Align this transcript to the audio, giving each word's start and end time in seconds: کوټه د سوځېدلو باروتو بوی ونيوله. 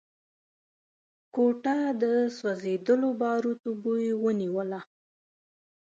کوټه 1.33 1.77
د 2.01 2.03
سوځېدلو 2.37 3.09
باروتو 3.21 3.69
بوی 3.83 4.07
ونيوله. 4.23 4.81